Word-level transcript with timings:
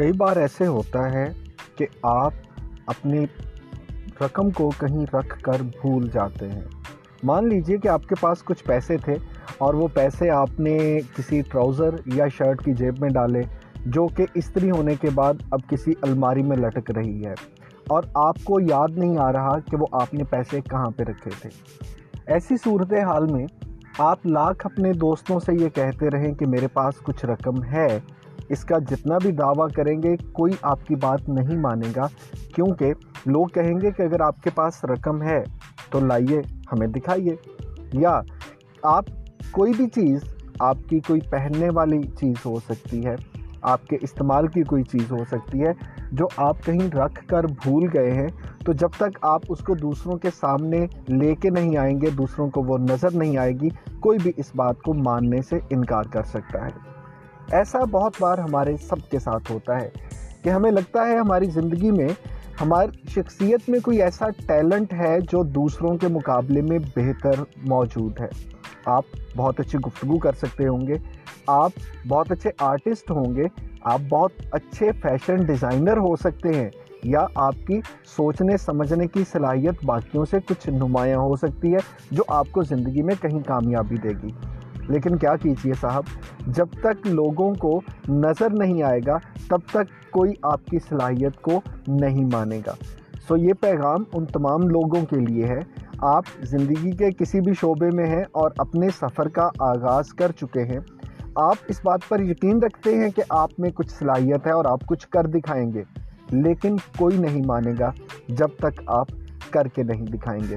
کئی 0.00 0.12
بار 0.12 0.36
ایسے 0.36 0.66
ہوتا 0.66 1.12
ہے 1.12 1.32
کہ 1.76 1.86
آپ 2.02 2.32
اپنی 2.86 3.26
رقم 4.20 4.50
کو 4.50 4.70
کہیں 4.78 5.16
رکھ 5.16 5.42
کر 5.42 5.62
بھول 5.62 6.08
جاتے 6.12 6.48
ہیں۔ 6.48 6.60
مان 7.22 7.48
لیجیے 7.48 7.76
کہ 7.76 7.88
آپ 7.88 8.02
کے 8.08 8.14
پاس 8.20 8.42
کچھ 8.42 8.64
پیسے 8.64 8.96
تھے 8.96 9.14
اور 9.58 9.74
وہ 9.74 9.88
پیسے 9.94 10.30
آپ 10.30 10.60
نے 10.60 10.98
کسی 11.16 11.40
ٹراؤزر 11.40 11.90
یا 12.06 12.28
شرٹ 12.28 12.64
کی 12.64 12.72
جیب 12.72 12.94
میں 13.00 13.08
ڈالے 13.08 13.40
جو 13.86 14.06
کہ 14.06 14.26
استری 14.34 14.70
ہونے 14.70 14.94
کے 14.94 15.10
بعد 15.14 15.34
اب 15.50 15.60
کسی 15.70 15.92
الماری 16.02 16.42
میں 16.42 16.56
لٹک 16.56 16.90
رہی 16.90 17.26
ہے 17.26 17.34
اور 17.88 18.02
آپ 18.14 18.44
کو 18.44 18.60
یاد 18.60 18.88
نہیں 18.96 19.18
آ 19.18 19.32
رہا 19.32 19.58
کہ 19.58 19.76
وہ 19.76 19.86
آپ 19.92 20.14
نے 20.14 20.24
پیسے 20.24 20.60
کہاں 20.60 20.90
پہ 20.90 21.02
رکھے 21.02 21.30
تھے۔ 21.40 21.50
ایسی 22.26 22.54
صورت 22.64 22.92
حال 22.92 23.26
میں 23.26 23.46
آپ 23.98 24.26
لاکھ 24.26 24.66
اپنے 24.66 24.92
دوستوں 24.92 25.40
سے 25.40 25.52
یہ 25.54 25.68
کہتے 25.68 26.10
رہیں 26.10 26.34
کہ 26.34 26.46
میرے 26.46 26.68
پاس 26.68 26.94
کچھ 27.02 27.26
رقم 27.26 27.64
ہے 27.64 28.00
اس 28.48 28.64
کا 28.64 28.78
جتنا 28.78 29.18
بھی 29.18 29.32
دعویٰ 29.32 29.68
کریں 29.76 30.02
گے، 30.02 30.16
کوئی 30.32 30.52
آپ 30.62 30.86
کی 30.86 30.94
بات 30.94 31.28
نہیں 31.28 31.56
مانے 31.56 31.88
گا، 31.96 32.06
کیونکہ 32.54 32.92
لوگ 33.26 33.46
کہیں 33.46 33.80
گے 33.80 33.90
کہ 33.90 34.02
اگر 34.02 34.20
آپ 34.20 34.42
کے 34.42 34.50
پاس 34.54 34.84
رقم 34.84 35.22
ہے 35.22 35.42
تو 35.90 36.00
لائیے، 36.00 36.40
ہمیں 36.72 36.86
دکھائیے۔ 36.86 37.36
یا 37.92 38.20
آپ 38.82 39.04
کوئی 39.50 39.72
بھی 39.76 39.88
چیز، 39.88 40.20
آپ 40.60 40.76
کی 40.88 41.00
کوئی 41.00 41.20
پہننے 41.20 41.68
والی 41.74 42.02
چیز 42.02 42.46
ہو 42.46 42.54
سکتی 42.68 43.06
ہے، 43.06 43.14
آپ 43.62 43.86
کے 43.86 43.96
استعمال 44.00 44.46
کی 44.46 44.62
کوئی 44.62 44.82
چیز 44.82 45.12
ہو 45.12 45.24
سکتی 45.30 45.62
ہے 45.62 45.72
جو 46.12 46.26
آپ 46.36 46.56
کہیں 46.64 46.96
رکھ 46.96 47.26
کر 47.26 47.44
بھول 47.44 47.88
گئے 47.94 48.10
ہیں، 48.10 48.28
تو 48.64 48.72
جب 48.72 48.88
تک 48.96 49.18
آپ 49.22 49.42
اس 49.48 49.58
کو 49.58 49.74
دوسروں 49.74 50.18
کے 50.18 50.28
سامنے 50.40 50.86
لے 51.08 51.34
کے 51.34 51.50
نہیں 51.50 51.76
آئیں 51.76 52.00
گے، 52.00 52.10
دوسروں 52.10 52.50
کو 52.50 52.62
وہ 52.62 52.78
نظر 52.78 53.08
نہیں 53.14 53.36
آئے 53.36 53.52
گی، 53.52 53.68
کوئی 54.00 54.18
بھی 54.22 54.32
اس 54.36 54.50
بات 54.56 54.82
کو 54.82 54.94
ماننے 54.94 55.42
سے 55.42 55.58
انکار 55.70 56.04
کر 56.04 56.22
سکتا 56.22 56.66
ہے۔ 56.66 56.99
ایسا 57.50 57.78
بہت 57.90 58.12
بار 58.20 58.38
ہمارے 58.38 58.76
سب 58.76 59.10
کے 59.10 59.18
ساتھ 59.18 59.52
ہوتا 59.52 59.80
ہے 59.80 59.88
کہ 60.42 60.48
ہمیں 60.48 60.70
لگتا 60.70 61.06
ہے 61.06 61.16
ہماری 61.16 61.44
زندگی 61.44 61.90
میں 61.90 62.08
ہماری 62.60 63.08
شخصیت 63.08 63.60
میں 63.68 63.80
کوئی 63.80 64.02
ایسا 64.02 64.26
ٹیلنٹ 64.46 64.92
ہے 64.92 65.20
جو 65.20 65.42
دوسروں 65.42 65.96
کے 65.96 66.08
مقابلے 66.08 66.62
میں 66.62 66.78
بہتر 66.96 67.32
موجود 67.56 68.20
ہے۔ 68.20 68.28
آپ 68.84 69.04
بہت 69.36 69.60
اچھی 69.60 69.78
گفتگو 69.78 70.18
کر 70.18 70.32
سکتے 70.32 70.66
ہوں 70.66 70.86
گے۔ 70.86 70.98
آپ 71.46 71.70
بہت 72.08 72.32
اچھے 72.32 72.50
آرٹسٹ 72.58 73.10
ہوں 73.10 73.34
گے۔ 73.36 73.44
آپ 73.82 74.00
بہت 74.08 74.30
اچھے 74.52 74.92
فیشن 74.92 75.36
ڈیزائنر 75.36 75.96
ہو 75.96 76.16
سکتے 76.16 76.48
ہیں۔ 76.48 76.70
یا 77.04 77.26
آپ 77.34 77.54
کی 77.66 77.80
سوچنے، 78.04 78.56
سمجھنے 78.56 79.06
کی 79.06 79.24
صلاحیت 79.32 79.84
باقیوں 79.84 80.24
سے 80.24 80.36
کچھ 80.48 80.70
نمایاں 80.70 81.18
ہو 81.18 81.36
سکتی 81.36 81.72
ہے 81.72 81.78
جو 82.10 82.22
آپ 82.28 82.46
کو 82.52 82.62
زندگی 82.62 83.02
میں 83.02 83.14
کہیں 83.20 83.40
کامیابی 83.46 83.96
دے 83.96 84.10
گی۔ 84.22 84.30
لیکن 84.90 85.16
کیا 85.16 85.36
کیجیے 85.36 85.72
صاحب؟ 85.80 86.02
جب 86.46 86.66
تک 86.80 87.06
لوگوں 87.06 87.54
کو 87.54 87.80
نظر 88.08 88.50
نہیں 88.50 88.82
آئے 88.82 89.00
گا، 89.06 89.18
تب 89.48 89.58
تک 89.70 90.10
کوئی 90.10 90.32
آپ 90.42 90.66
کی 90.66 90.78
صلاحیت 90.78 91.40
کو 91.40 91.60
نہیں 91.88 92.24
مانے 92.32 92.60
گا۔ 92.66 92.74
سو 93.28 93.36
یہ 93.36 93.52
پیغام 93.60 94.04
ان 94.12 94.26
تمام 94.26 94.60
لوگوں 94.62 95.06
کے 95.06 95.16
لیے 95.16 95.44
ہے۔ 95.44 95.58
آپ 95.98 96.24
زندگی 96.42 96.90
کے 96.92 97.10
کسی 97.10 97.40
بھی 97.40 97.52
شعبے 97.54 97.90
میں 97.90 98.06
ہیں 98.06 98.24
اور 98.32 98.50
اپنے 98.58 98.88
سفر 98.90 99.28
کا 99.28 99.48
آغاز 99.58 100.08
کر 100.08 100.32
چکے 100.32 100.64
ہیں۔ 100.64 100.78
آپ 101.34 101.54
اس 101.68 101.80
بات 101.84 102.00
پر 102.08 102.20
یقین 102.20 102.62
رکھتے 102.62 102.94
ہیں 102.94 103.10
کہ 103.10 103.22
آپ 103.28 103.50
میں 103.58 103.70
کچھ 103.70 103.90
صلاحیت 103.90 104.46
ہے 104.46 104.52
اور 104.52 104.64
آپ 104.64 104.86
کچھ 104.86 105.08
کر 105.08 105.26
دکھائیں 105.26 105.72
گے۔ 105.72 105.82
لیکن 106.30 106.76
کوئی 106.98 107.16
نہیں 107.16 107.46
مانے 107.46 107.72
گا 107.78 107.90
جب 108.28 108.48
تک 108.56 108.82
آپ 108.86 109.06
کر 109.50 109.68
کے 109.68 109.82
نہیں 109.82 110.02
دکھائیں 110.02 110.42
گے۔ 110.50 110.56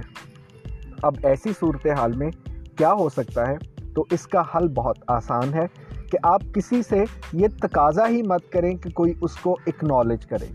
اب 1.01 1.13
ایسی 1.23 1.49
صورتحال 1.59 2.11
میں 2.11 2.31
کیا 2.77 2.93
ہو 2.93 3.09
سکتا 3.09 3.47
ہے؟ 3.47 3.72
تو 3.95 4.05
اس 4.11 4.27
کا 4.27 4.41
حل 4.55 4.67
بہت 4.67 4.97
آسان 5.07 5.53
ہے 5.53 5.65
کہ 6.11 6.17
آپ 6.23 6.41
کسی 6.53 6.81
سے 6.89 7.03
یہ 7.33 7.47
تقاضا 7.61 8.07
ہی 8.07 8.21
مت 8.21 8.51
کریں 8.51 8.77
کہ 8.77 8.89
کوئی 8.89 9.13
اس 9.21 9.35
کو 9.35 9.57
اکنالج 9.67 10.25
کرے۔ 10.25 10.45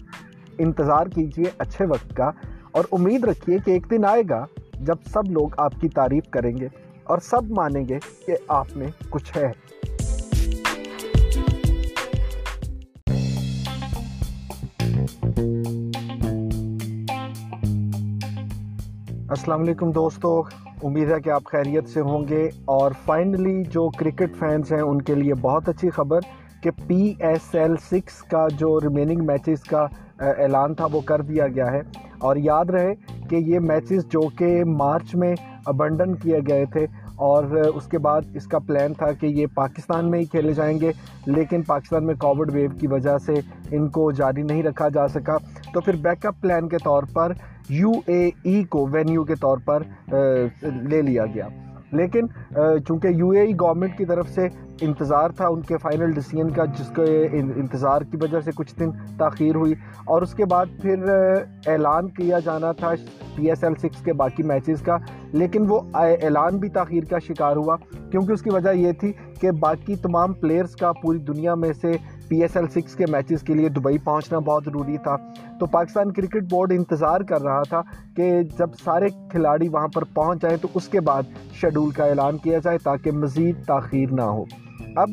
انتظار 0.58 1.06
کیجیے 1.06 1.44
اچھے 1.58 1.86
وقت 1.86 2.16
کا 2.16 2.30
اور 2.72 2.84
امید 2.92 3.24
رکھیے 3.24 3.58
کہ 3.64 3.70
ایک 3.70 3.86
دن 3.90 4.04
آئے 4.04 4.22
گا 4.30 4.46
جب 4.80 4.94
سب 5.06 5.30
لوگ 5.30 5.48
آپ 5.56 5.72
کی 5.80 5.88
تعریف 5.88 6.24
کریں 6.30 6.58
گے 6.58 6.68
اور 7.04 7.18
سب 7.18 7.50
مانیں 7.50 7.88
گے 7.88 7.98
کہ 8.26 8.36
آپ 8.48 8.66
میں 8.76 8.88
کچھ 9.10 9.36
ہے۔ 9.36 9.52
السلام 19.28 19.60
علیکم 19.60 19.90
دوستو۔ 19.90 20.42
امید 20.82 21.10
ہے 21.10 21.20
کہ 21.20 21.30
آپ 21.30 21.44
خیریت 21.44 21.88
سے 21.88 22.00
ہوں 22.00 22.28
گے 22.28 22.48
اور 22.64 22.92
فائنلی 23.04 23.62
جو 23.64 23.88
کرکٹ 23.88 24.36
فینس 24.38 24.72
ہیں، 24.72 24.80
ان 24.80 25.02
کے 25.02 25.14
لیے 25.14 25.34
بہت 25.34 25.68
اچھی 25.68 25.90
خبر 25.90 26.20
کہ 26.62 26.70
پی 26.86 27.14
ایس 27.20 27.54
ایل 27.54 27.76
سکس 27.76 28.22
کا 28.22 28.46
جو 28.48 28.80
ریمیننگ 28.80 29.24
میچز 29.26 29.64
کا 29.64 29.86
اعلان 30.20 30.74
تھا، 30.74 30.86
وہ 30.92 31.00
کر 31.00 31.22
دیا 31.22 31.46
گیا 31.48 31.70
ہے۔ 31.72 31.80
اور 32.18 32.36
یاد 32.36 32.64
رہے 32.64 32.94
کہ 33.30 33.36
یہ 33.36 33.58
میچز 33.58 34.06
جو 34.06 34.20
کہ 34.28 34.64
مارچ 34.64 35.14
میں 35.14 35.34
ابنڈن 35.66 36.14
کیے 36.14 36.38
گئے 36.48 36.64
تھے 36.64 36.86
اور 37.18 37.44
اس 37.74 37.86
کے 37.86 37.98
بعد 37.98 38.20
اس 38.34 38.46
کا 38.46 38.58
پلان 38.58 38.92
تھا 38.94 39.12
کہ 39.12 39.26
یہ 39.26 39.46
پاکستان 39.54 40.10
میں 40.10 40.18
ہی 40.18 40.24
کھیلے 40.24 40.52
جائیں 40.52 40.78
گے، 40.80 40.90
لیکن 41.26 41.62
پاکستان 41.62 42.06
میں 42.06 42.14
کووڈ 42.14 42.54
ویو 42.54 42.70
کی 42.80 42.86
وجہ 42.86 43.16
سے 43.18 43.32
ان 43.70 43.88
کو 43.88 44.10
جاری 44.12 44.42
نہیں 44.42 44.62
رکھا 44.62 44.88
جا 44.88 45.08
سکا۔ 45.08 45.36
تو 45.74 45.80
پھر 45.80 45.96
بیک 46.02 46.26
اپ 46.26 46.34
پلان 46.40 46.68
کے 46.68 46.76
طور 46.84 47.02
پر 47.12 47.32
یو 47.68 47.90
اے 48.06 48.30
ای 48.42 48.62
کو 48.64 48.86
وینیو 48.92 49.24
کے 49.24 49.34
طور 49.34 49.58
پر 49.64 49.82
لے 50.62 51.02
لیا 51.02 51.24
گیا۔ 51.34 51.48
لیکن 51.92 52.26
چونکہ 52.86 53.08
یو 53.08 53.28
اے 53.30 53.40
ای 53.40 53.52
گورنمنٹ 53.60 53.96
کی 53.98 54.04
طرف 54.04 54.28
سے 54.28 54.46
انتظار 54.80 55.30
تھا 55.30 55.46
ان 55.48 55.60
کے 55.60 55.76
فائنل 55.82 56.10
ڈیسیجن 56.12 56.50
کا، 56.50 56.64
جس 56.64 56.90
کے 56.96 57.28
انتظار 57.32 58.02
کی 58.02 58.16
وجہ 58.22 58.40
سے 58.40 58.50
کچھ 58.54 58.74
دن 58.80 58.90
تاخیر 59.18 59.54
ہوئی۔ 59.54 59.74
اور 60.04 60.22
اس 60.22 60.34
کے 60.34 60.44
بعد 60.44 60.66
پھر 60.82 61.04
اعلان 61.66 62.08
کیا 62.08 62.38
جانا 62.38 62.72
تھا 62.72 62.92
پی 63.34 63.48
ایس 63.48 63.64
ایل 63.64 63.74
سکس 63.74 64.02
کے 64.04 64.12
باقی 64.12 64.42
میچز 64.42 64.82
کا۔ 64.82 64.96
لیکن 65.32 65.64
وہ 65.68 65.80
اعلان 65.94 66.58
بھی 66.58 66.68
تاخیر 66.68 67.04
کا 67.04 67.18
شکار 67.18 67.56
ہوا، 67.56 67.76
کیونکہ 68.10 68.32
اس 68.32 68.42
کی 68.42 68.50
وجہ 68.50 68.70
یہ 68.70 68.92
تھی 68.92 69.12
کہ 69.40 69.50
باقی 69.50 69.96
تمام 69.96 70.32
پلیئرز 70.32 70.76
کا 70.76 70.92
پوری 70.92 71.18
دنیا 71.18 71.54
میں 71.54 71.72
سے 71.72 71.92
پی 72.28 72.42
ایس 72.42 72.56
ایل 72.56 72.66
سکس 72.66 72.94
کے 72.94 73.04
میچز 73.10 73.42
کے 73.42 73.54
لیے 73.54 73.68
دبئی 73.68 73.98
پہنچنا 73.98 74.38
بہت 74.38 74.64
ضروری 74.64 74.96
تھا۔ 74.96 75.16
تو 75.60 75.66
پاکستان 75.66 76.12
کرکٹ 76.12 76.42
بورڈ 76.50 76.72
انتظار 76.72 77.20
کر 77.20 77.42
رہا 77.42 77.62
تھا 77.62 77.82
کہ 78.16 78.42
جب 78.42 78.66
سارے 78.84 79.08
کھلاڑی 79.30 79.68
وہاں 79.68 79.88
پر 79.88 80.04
پہنچ 80.04 80.42
جائیں 80.42 80.56
تو 80.56 80.68
اس 80.74 80.88
کے 80.88 81.00
بعد 81.00 81.22
شیڈول 81.60 81.90
کا 81.90 82.04
اعلان 82.04 82.38
کیا 82.38 82.58
جائے 82.58 82.78
تاکہ 82.78 83.10
مزید 83.10 83.64
تاخیر 83.66 84.12
نہ 84.12 84.22
ہو۔ 84.22 84.44
اب 84.96 85.08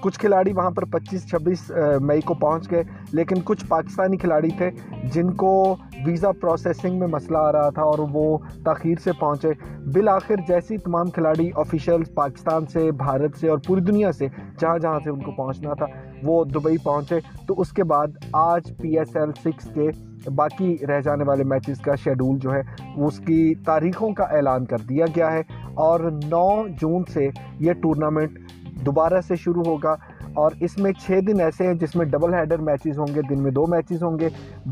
کچھ 0.00 0.18
کھلاڑی 0.20 0.52
وہاں 0.52 0.70
پر 0.70 0.84
پچیس 0.84 1.28
چھبیس 1.30 1.70
مئی 2.00 2.20
کو 2.20 2.34
پہنچ 2.34 2.70
گئے، 2.70 2.82
لیکن 3.12 3.36
کچھ 3.44 3.64
پاکستانی 3.66 4.16
کھلاڑی 4.16 4.48
تھے 4.58 4.70
جن 5.12 5.30
کو 5.30 5.76
ویزا 6.06 6.32
پروسیسنگ 6.32 6.98
میں 6.98 7.06
مسئلہ 7.06 7.38
آ 7.38 7.52
رہا 7.52 7.70
تھا 7.70 7.82
اور 7.82 7.98
وہ 8.12 8.38
تاخیر 8.64 8.94
سے 9.04 9.12
پہنچے۔ 9.20 9.48
بالآخر 9.92 10.34
جیسی 10.48 10.78
تمام 10.78 11.10
کھلاڑی 11.10 11.50
آفیشیلز 11.54 12.14
پاکستان 12.14 12.66
سے، 12.66 12.90
بھارت 12.92 13.36
سے 13.40 13.48
اور 13.48 13.58
پوری 13.66 13.80
دنیا 13.80 14.12
سے 14.12 14.26
جہاں 14.60 14.78
جہاں 14.78 14.98
سے 15.04 15.10
ان 15.10 15.20
کو 15.20 15.30
پہنچنا 15.30 15.74
تھا، 15.74 15.86
وہ 16.22 16.44
دبئی 16.44 16.76
پہنچے۔ 16.78 17.18
تو 17.46 17.60
اس 17.60 17.72
کے 17.72 17.84
بعد 17.84 18.06
آج 18.32 18.72
پی 18.82 18.98
ایس 18.98 19.16
ایل 19.16 19.32
سکس 19.44 19.68
کے 19.74 19.88
باقی 20.30 20.76
رہ 20.88 21.00
جانے 21.00 21.24
والے 21.24 21.44
میچز 21.44 21.80
کا 21.80 21.94
شیڈول 21.94 22.38
جو 22.38 22.54
ہے، 22.54 22.62
اس 22.96 23.18
کی 23.18 23.54
تاریخوں 23.66 24.12
کا 24.12 24.24
اعلان 24.24 24.64
کر 24.64 24.78
دیا 24.88 25.04
گیا 25.16 25.32
ہے۔ 25.32 25.42
اور 25.74 26.00
نو 26.00 26.68
جون 26.80 27.02
سے 27.04 27.28
یہ 27.60 27.72
ٹورنامنٹ 27.72 28.38
دوبارہ 28.86 29.20
سے 29.28 29.36
شروع 29.36 29.62
ہوگا 29.66 29.94
اور 30.34 30.50
اس 30.60 30.78
میں 30.78 30.92
چھ 30.92 31.20
دن 31.26 31.40
ایسے 31.40 31.66
ہیں 31.66 31.74
جس 31.74 31.96
میں 31.96 32.06
ڈبل 32.06 32.34
ہیڈر 32.34 32.58
میچز 32.58 32.98
ہوں 32.98 33.14
گے، 33.14 33.22
دن 33.28 33.42
میں 33.42 33.50
دو 33.50 33.66
میچز 33.66 34.02
ہوں 34.02 34.18
گے۔ 34.18 34.28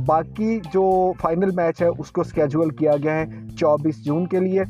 باقی 0.06 0.58
جو 0.72 1.12
فائنل 1.20 1.50
میچ 1.50 1.82
ہے، 1.82 1.88
اس 1.98 2.10
کو 2.10 2.20
اسکیجول 2.20 2.70
کیا 2.70 2.96
گیا 3.02 3.18
ہے 3.20 3.24
چوبیس 3.60 4.04
جون 4.04 4.26
کے 4.26 4.40
لیے۔ 4.40 4.64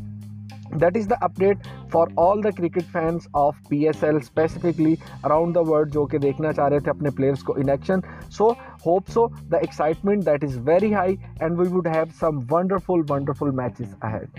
That 0.81 0.97
is 0.97 1.11
the 1.11 1.15
update 1.21 1.67
for 1.93 2.07
all 2.17 2.43
the 2.45 2.51
cricket 2.51 2.87
fans 2.93 3.29
of 3.33 3.57
P 3.69 3.79
S 3.87 4.05
L 4.05 4.17
specifically 4.17 4.95
around 5.25 5.55
the 5.55 5.61
world 5.61 5.93
جو 5.93 6.05
کہ 6.07 6.19
دیکھنا 6.19 6.53
چاہ 6.53 6.69
رہے 6.69 6.79
تھے 6.79 6.91
اپنے 6.91 7.11
پلیئرس 7.11 7.43
کو 7.43 7.53
in 7.57 7.69
action 7.69 8.01
so 8.31 8.49
hope 8.87 9.09
so 9.09 9.27
the 9.53 9.57
excitement 9.57 10.27
that 10.27 10.45
is 10.45 10.59
very 10.65 10.95
high 10.95 11.17
and 11.41 11.59
we 11.59 11.67
would 11.73 11.87
have 11.87 12.05
some 12.21 12.39
wonderful 12.51 13.01
wonderful 13.11 13.51
matches 13.51 13.95
ahead 14.03 14.39